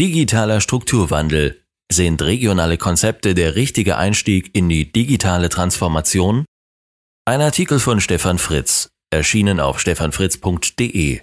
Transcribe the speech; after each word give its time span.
Digitaler 0.00 0.62
Strukturwandel. 0.62 1.60
Sind 1.92 2.22
regionale 2.22 2.78
Konzepte 2.78 3.34
der 3.34 3.54
richtige 3.54 3.98
Einstieg 3.98 4.48
in 4.56 4.70
die 4.70 4.90
digitale 4.90 5.50
Transformation? 5.50 6.46
Ein 7.26 7.42
Artikel 7.42 7.78
von 7.78 8.00
Stefan 8.00 8.38
Fritz, 8.38 8.88
erschienen 9.10 9.60
auf 9.60 9.78
stefanfritz.de. 9.78 11.20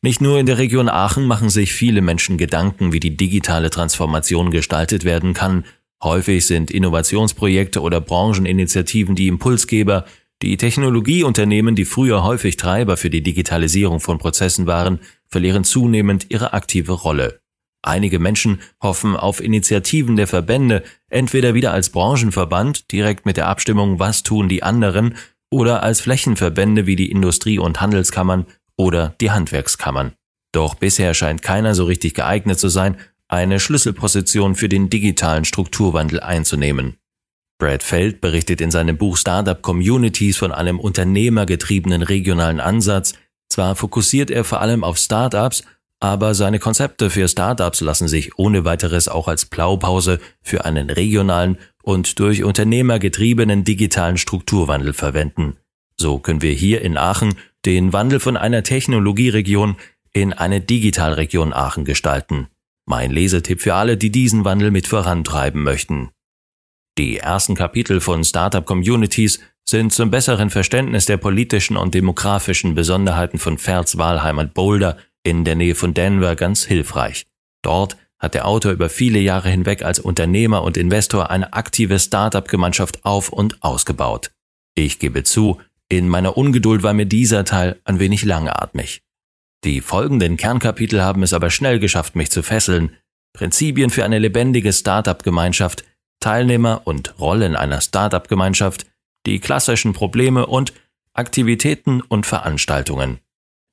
Nicht 0.00 0.20
nur 0.20 0.38
in 0.38 0.46
der 0.46 0.58
Region 0.58 0.88
Aachen 0.88 1.26
machen 1.26 1.50
sich 1.50 1.72
viele 1.72 2.00
Menschen 2.00 2.38
Gedanken, 2.38 2.92
wie 2.92 3.00
die 3.00 3.16
digitale 3.16 3.68
Transformation 3.68 4.52
gestaltet 4.52 5.02
werden 5.02 5.34
kann. 5.34 5.64
Häufig 6.00 6.46
sind 6.46 6.70
Innovationsprojekte 6.70 7.80
oder 7.80 8.00
Brancheninitiativen 8.00 9.16
die 9.16 9.26
Impulsgeber, 9.26 10.04
die 10.40 10.56
Technologieunternehmen, 10.56 11.74
die 11.74 11.84
früher 11.84 12.22
häufig 12.22 12.58
Treiber 12.58 12.96
für 12.96 13.10
die 13.10 13.24
Digitalisierung 13.24 13.98
von 13.98 14.18
Prozessen 14.18 14.68
waren, 14.68 15.00
verlieren 15.26 15.64
zunehmend 15.64 16.26
ihre 16.28 16.52
aktive 16.52 16.92
Rolle. 16.92 17.40
Einige 17.82 18.18
Menschen 18.18 18.60
hoffen 18.82 19.16
auf 19.16 19.40
Initiativen 19.40 20.16
der 20.16 20.26
Verbände, 20.26 20.82
entweder 21.08 21.54
wieder 21.54 21.72
als 21.72 21.90
Branchenverband, 21.90 22.90
direkt 22.92 23.24
mit 23.24 23.36
der 23.36 23.46
Abstimmung 23.46 23.98
Was 23.98 24.22
tun 24.22 24.48
die 24.48 24.62
anderen, 24.62 25.14
oder 25.50 25.82
als 25.82 26.00
Flächenverbände 26.00 26.86
wie 26.86 26.96
die 26.96 27.10
Industrie- 27.10 27.58
und 27.58 27.80
Handelskammern 27.80 28.46
oder 28.76 29.14
die 29.20 29.30
Handwerkskammern. 29.30 30.12
Doch 30.52 30.74
bisher 30.74 31.14
scheint 31.14 31.42
keiner 31.42 31.74
so 31.74 31.84
richtig 31.84 32.14
geeignet 32.14 32.58
zu 32.58 32.68
sein, 32.68 32.96
eine 33.28 33.60
Schlüsselposition 33.60 34.54
für 34.54 34.68
den 34.68 34.88
digitalen 34.90 35.44
Strukturwandel 35.44 36.20
einzunehmen. 36.20 36.96
Brad 37.58 37.82
Feld 37.82 38.20
berichtet 38.20 38.60
in 38.60 38.70
seinem 38.70 38.96
Buch 38.96 39.16
Startup 39.16 39.60
Communities 39.60 40.36
von 40.36 40.52
einem 40.52 40.78
unternehmergetriebenen 40.78 42.02
regionalen 42.02 42.60
Ansatz. 42.60 43.14
Zwar 43.48 43.74
fokussiert 43.74 44.30
er 44.30 44.44
vor 44.44 44.60
allem 44.60 44.84
auf 44.84 44.96
Startups, 44.96 45.64
aber 46.00 46.34
seine 46.34 46.58
Konzepte 46.58 47.10
für 47.10 47.28
Startups 47.28 47.80
lassen 47.80 48.08
sich 48.08 48.38
ohne 48.38 48.64
weiteres 48.64 49.08
auch 49.08 49.28
als 49.28 49.46
Blaupause 49.46 50.20
für 50.42 50.64
einen 50.64 50.90
regionalen 50.90 51.58
und 51.82 52.18
durch 52.20 52.44
Unternehmer 52.44 52.98
getriebenen 52.98 53.64
digitalen 53.64 54.16
Strukturwandel 54.16 54.92
verwenden. 54.92 55.56
So 55.96 56.18
können 56.18 56.42
wir 56.42 56.52
hier 56.52 56.82
in 56.82 56.96
Aachen 56.96 57.34
den 57.64 57.92
Wandel 57.92 58.20
von 58.20 58.36
einer 58.36 58.62
Technologieregion 58.62 59.76
in 60.12 60.32
eine 60.32 60.60
Digitalregion 60.60 61.52
Aachen 61.52 61.84
gestalten. 61.84 62.48
Mein 62.86 63.10
Lesetipp 63.10 63.60
für 63.60 63.74
alle, 63.74 63.96
die 63.96 64.10
diesen 64.10 64.44
Wandel 64.44 64.70
mit 64.70 64.86
vorantreiben 64.86 65.62
möchten. 65.62 66.10
Die 66.96 67.18
ersten 67.18 67.54
Kapitel 67.54 68.00
von 68.00 68.24
Startup 68.24 68.64
Communities 68.64 69.40
sind 69.64 69.92
zum 69.92 70.10
besseren 70.10 70.50
Verständnis 70.50 71.04
der 71.04 71.18
politischen 71.18 71.76
und 71.76 71.94
demografischen 71.94 72.74
Besonderheiten 72.74 73.38
von 73.38 73.58
Pfälz 73.58 73.98
Wahlheimat 73.98 74.54
Boulder 74.54 74.96
in 75.22 75.44
der 75.44 75.54
Nähe 75.54 75.74
von 75.74 75.94
Denver 75.94 76.36
ganz 76.36 76.64
hilfreich. 76.64 77.26
Dort 77.62 77.96
hat 78.18 78.34
der 78.34 78.46
Autor 78.46 78.72
über 78.72 78.88
viele 78.88 79.18
Jahre 79.20 79.48
hinweg 79.48 79.82
als 79.82 80.00
Unternehmer 80.00 80.62
und 80.62 80.76
Investor 80.76 81.30
eine 81.30 81.52
aktive 81.52 81.98
Startup-Gemeinschaft 81.98 83.04
auf 83.04 83.30
und 83.30 83.62
ausgebaut. 83.62 84.32
Ich 84.74 84.98
gebe 84.98 85.24
zu, 85.24 85.60
in 85.88 86.08
meiner 86.08 86.36
Ungeduld 86.36 86.82
war 86.82 86.92
mir 86.92 87.06
dieser 87.06 87.44
Teil 87.44 87.80
ein 87.84 87.98
wenig 87.98 88.24
langatmig. 88.24 89.02
Die 89.64 89.80
folgenden 89.80 90.36
Kernkapitel 90.36 91.02
haben 91.02 91.22
es 91.22 91.32
aber 91.32 91.50
schnell 91.50 91.78
geschafft, 91.78 92.14
mich 92.14 92.30
zu 92.30 92.42
fesseln. 92.42 92.94
Prinzipien 93.32 93.90
für 93.90 94.04
eine 94.04 94.18
lebendige 94.18 94.72
Startup-Gemeinschaft, 94.72 95.84
Teilnehmer 96.20 96.82
und 96.84 97.18
Rollen 97.18 97.56
einer 97.56 97.80
Startup-Gemeinschaft, 97.80 98.86
die 99.26 99.38
klassischen 99.40 99.92
Probleme 99.92 100.46
und 100.46 100.72
Aktivitäten 101.12 102.00
und 102.00 102.26
Veranstaltungen. 102.26 103.18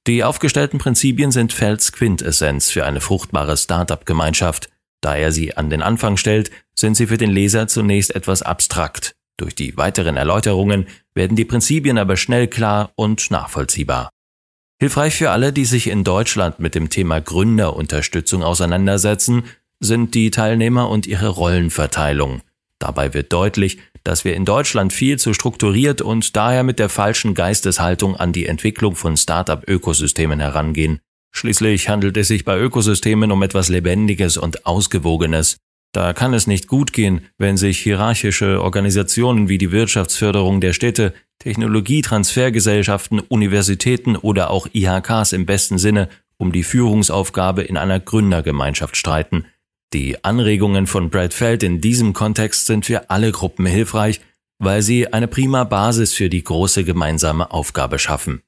Die 0.08 0.24
aufgestellten 0.24 0.78
Prinzipien 0.78 1.32
sind 1.32 1.52
Felds 1.52 1.92
Quintessenz 1.92 2.70
für 2.70 2.86
eine 2.86 3.02
fruchtbare 3.02 3.58
Startup-Gemeinschaft. 3.58 4.70
Da 5.02 5.16
er 5.16 5.32
sie 5.32 5.58
an 5.58 5.72
den 5.72 5.82
Anfang 5.82 6.18
stellt, 6.18 6.52
sind 6.76 6.96
sie 6.96 7.08
für 7.08 7.18
den 7.18 7.32
Leser 7.32 7.68
zunächst 7.68 8.16
etwas 8.16 8.44
abstrakt. 8.44 9.16
Durch 9.38 9.56
die 9.56 9.76
weiteren 9.78 10.16
Erläuterungen 10.16 10.88
werden 11.16 11.36
die 11.36 11.46
Prinzipien 11.46 11.98
aber 11.98 12.18
schnell 12.18 12.48
klar 12.48 12.92
und 12.96 13.32
nachvollziehbar. 13.32 14.10
Hilfreich 14.80 15.16
für 15.16 15.32
alle, 15.32 15.52
die 15.52 15.66
sich 15.66 15.88
in 15.88 16.04
Deutschland 16.04 16.60
mit 16.60 16.76
dem 16.76 16.90
Thema 16.90 17.20
Gründerunterstützung 17.20 18.44
auseinandersetzen, 18.44 19.44
sind 19.80 20.14
die 20.14 20.30
Teilnehmer 20.30 20.90
und 20.90 21.08
ihre 21.08 21.30
Rollenverteilung. 21.30 22.42
Dabei 22.78 23.14
wird 23.14 23.34
deutlich, 23.34 23.80
dass 24.06 24.24
wir 24.24 24.36
in 24.36 24.46
Deutschland 24.46 24.94
viel 24.94 25.20
zu 25.20 25.34
strukturiert 25.34 26.02
und 26.02 26.36
daher 26.36 26.64
mit 26.64 26.80
der 26.80 26.90
falschen 26.90 27.34
Geisteshaltung 27.34 28.16
an 28.16 28.32
die 28.32 28.46
Entwicklung 28.46 28.96
von 28.96 29.18
Start-up-Ökosystemen 29.18 30.40
herangehen. 30.40 31.00
Schließlich 31.34 31.90
handelt 31.90 32.16
es 32.16 32.30
sich 32.30 32.46
bei 32.46 32.58
Ökosystemen 32.58 33.32
um 33.32 33.44
etwas 33.44 33.68
Lebendiges 33.68 34.38
und 34.38 34.66
Ausgewogenes. 34.66 35.58
Da 35.92 36.14
kann 36.14 36.34
es 36.34 36.46
nicht 36.46 36.68
gut 36.68 36.94
gehen, 36.94 37.22
wenn 37.38 37.58
sich 37.58 37.80
hierarchische 37.80 38.62
Organisationen 38.62 39.50
wie 39.50 39.58
die 39.58 39.72
Wirtschaftsförderung 39.72 40.62
der 40.62 40.74
Städte, 40.74 41.14
Technologietransfergesellschaften, 41.40 43.20
Universitäten 43.20 44.16
oder 44.16 44.50
auch 44.52 44.68
IHKs 44.72 45.34
im 45.34 45.46
besten 45.46 45.78
Sinne 45.78 46.10
um 46.38 46.52
die 46.52 46.64
Führungsaufgabe 46.64 47.64
in 47.64 47.78
einer 47.78 48.00
Gründergemeinschaft 48.00 48.98
streiten. 48.98 49.46
Die 49.94 50.24
Anregungen 50.24 50.88
von 50.88 51.10
Brad 51.10 51.34
Feld 51.34 51.64
in 51.64 51.82
diesem 51.82 52.14
Kontext 52.14 52.66
sind 52.66 52.86
für 52.86 53.10
alle 53.10 53.32
Gruppen 53.32 53.66
hilfreich, 53.66 54.22
weil 54.60 54.82
sie 54.82 55.12
eine 55.12 55.28
prima 55.28 55.64
Basis 55.64 56.14
für 56.14 56.30
die 56.30 56.44
große 56.44 56.84
gemeinsame 56.84 57.52
Aufgabe 57.52 58.00
schaffen. 58.00 58.42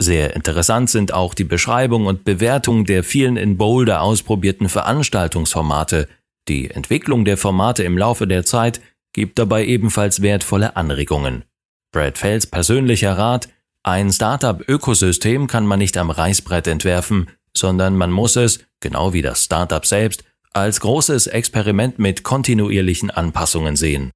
Sehr 0.00 0.36
interessant 0.36 0.90
sind 0.90 1.12
auch 1.12 1.34
die 1.34 1.44
Beschreibung 1.44 2.06
und 2.06 2.24
Bewertung 2.24 2.84
der 2.84 3.02
vielen 3.02 3.36
in 3.36 3.56
Boulder 3.56 4.00
ausprobierten 4.02 4.68
Veranstaltungsformate. 4.68 6.08
Die 6.46 6.70
Entwicklung 6.70 7.24
der 7.24 7.36
Formate 7.36 7.82
im 7.82 7.98
Laufe 7.98 8.26
der 8.26 8.44
Zeit 8.44 8.80
gibt 9.12 9.38
dabei 9.38 9.66
ebenfalls 9.66 10.22
wertvolle 10.22 10.76
Anregungen. 10.76 11.44
Brad 11.92 12.18
Felds 12.18 12.46
persönlicher 12.46 13.18
Rat, 13.18 13.48
ein 13.82 14.12
Startup-Ökosystem 14.12 15.46
kann 15.46 15.66
man 15.66 15.78
nicht 15.78 15.96
am 15.96 16.10
Reißbrett 16.10 16.66
entwerfen, 16.68 17.30
sondern 17.56 17.96
man 17.96 18.12
muss 18.12 18.36
es, 18.36 18.60
genau 18.80 19.12
wie 19.12 19.22
das 19.22 19.44
Startup 19.44 19.84
selbst, 19.84 20.24
als 20.52 20.80
großes 20.80 21.26
Experiment 21.26 21.98
mit 21.98 22.22
kontinuierlichen 22.22 23.10
Anpassungen 23.10 23.76
sehen. 23.76 24.10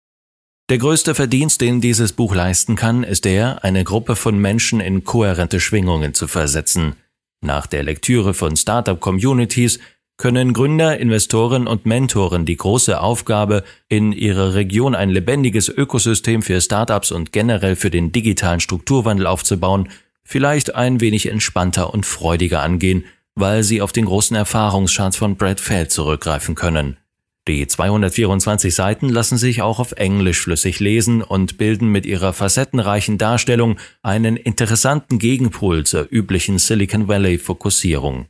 Der 0.70 0.78
größte 0.78 1.14
Verdienst, 1.14 1.60
den 1.60 1.80
dieses 1.80 2.12
Buch 2.12 2.34
leisten 2.34 2.76
kann, 2.76 3.04
ist 3.04 3.24
der, 3.24 3.64
eine 3.64 3.84
Gruppe 3.84 4.16
von 4.16 4.38
Menschen 4.38 4.80
in 4.80 5.04
kohärente 5.04 5.60
Schwingungen 5.60 6.14
zu 6.14 6.28
versetzen. 6.28 6.94
Nach 7.44 7.66
der 7.66 7.82
Lektüre 7.82 8.32
von 8.32 8.56
Startup 8.56 8.98
Communities 8.98 9.80
können 10.16 10.52
Gründer, 10.52 10.98
Investoren 10.98 11.66
und 11.66 11.84
Mentoren 11.84 12.46
die 12.46 12.56
große 12.56 13.00
Aufgabe, 13.00 13.64
in 13.88 14.12
ihrer 14.12 14.54
Region 14.54 14.94
ein 14.94 15.10
lebendiges 15.10 15.68
Ökosystem 15.68 16.42
für 16.42 16.60
Startups 16.60 17.10
und 17.10 17.32
generell 17.32 17.74
für 17.74 17.90
den 17.90 18.12
digitalen 18.12 18.60
Strukturwandel 18.60 19.26
aufzubauen, 19.26 19.88
vielleicht 20.22 20.76
ein 20.76 21.00
wenig 21.00 21.26
entspannter 21.26 21.92
und 21.92 22.06
freudiger 22.06 22.62
angehen 22.62 23.04
weil 23.34 23.62
sie 23.62 23.82
auf 23.82 23.92
den 23.92 24.04
großen 24.04 24.36
Erfahrungsschatz 24.36 25.16
von 25.16 25.36
Brad 25.36 25.60
Feld 25.60 25.90
zurückgreifen 25.90 26.54
können. 26.54 26.96
Die 27.48 27.66
224 27.66 28.72
Seiten 28.72 29.08
lassen 29.08 29.36
sich 29.36 29.62
auch 29.62 29.80
auf 29.80 29.92
Englisch 29.92 30.40
flüssig 30.40 30.78
lesen 30.78 31.22
und 31.22 31.58
bilden 31.58 31.88
mit 31.88 32.06
ihrer 32.06 32.32
facettenreichen 32.32 33.18
Darstellung 33.18 33.78
einen 34.02 34.36
interessanten 34.36 35.18
Gegenpol 35.18 35.84
zur 35.84 36.06
üblichen 36.08 36.58
Silicon 36.58 37.08
Valley 37.08 37.38
Fokussierung. 37.38 38.26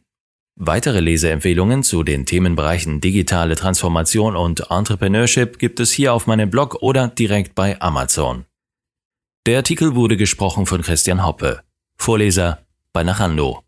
Weitere 0.55 1.01
Leseempfehlungen 1.01 1.83
zu 1.83 2.05
den 2.05 2.25
Themenbereichen 2.25 3.01
digitale 3.01 3.55
Transformation 3.55 4.35
und 4.35 4.71
Entrepreneurship 4.71 5.59
gibt 5.59 5.81
es 5.81 5.93
hier 5.93 6.15
auf 6.15 6.27
meinem 6.27 6.51
Blog 6.51 6.77
oder 6.81 7.09
direkt 7.09 7.55
bei 7.55 7.81
Amazon. 7.83 8.47
Der 9.45 9.59
Artikel 9.59 9.95
wurde 9.95 10.17
gesprochen 10.17 10.67
von 10.67 10.83
Christian 10.83 11.25
Hoppe, 11.25 11.63
Vorleser 11.99 12.65
bei 12.93 13.03
Nachando. 13.03 13.63